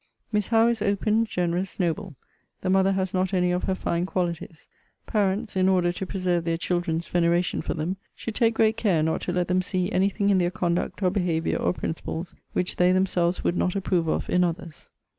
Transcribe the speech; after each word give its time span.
Miss 0.31 0.47
Howe 0.47 0.65
is 0.69 0.81
open, 0.81 1.25
generous, 1.27 1.79
noble. 1.79 2.15
The 2.61 2.71
mother 2.71 2.93
has 2.93 3.13
not 3.13 3.35
any 3.35 3.51
of 3.51 3.65
her 3.65 3.75
fine 3.75 4.07
qualities. 4.07 4.67
Parents, 5.05 5.55
in 5.55 5.69
order 5.69 5.91
to 5.91 6.07
preserve 6.07 6.43
their 6.43 6.57
children's 6.57 7.07
veneration 7.07 7.61
for 7.61 7.75
them, 7.75 7.97
should 8.15 8.33
take 8.33 8.55
great 8.55 8.77
care 8.77 9.03
not 9.03 9.21
to 9.21 9.31
let 9.31 9.47
them 9.47 9.61
see 9.61 9.91
any 9.91 10.09
thing 10.09 10.31
in 10.31 10.39
their 10.39 10.49
conduct, 10.49 11.03
or 11.03 11.11
behaviour, 11.11 11.57
or 11.57 11.71
principles, 11.71 12.33
which 12.53 12.77
they 12.77 12.91
themselves 12.91 13.43
would 13.43 13.55
not 13.55 13.75
approve 13.75 14.07
of 14.07 14.27
in 14.27 14.43
others. 14.43 14.89